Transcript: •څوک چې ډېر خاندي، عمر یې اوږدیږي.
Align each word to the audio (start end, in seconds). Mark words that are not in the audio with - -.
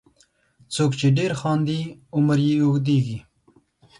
•څوک 0.73 0.91
چې 0.99 1.07
ډېر 1.17 1.31
خاندي، 1.41 1.79
عمر 2.15 2.37
یې 2.47 2.55
اوږدیږي. 2.61 3.19